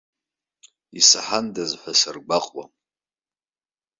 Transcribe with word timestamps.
Исаҳандаз 0.99 1.71
ҳәа 1.81 1.93
саргәаҟуам. 2.01 2.71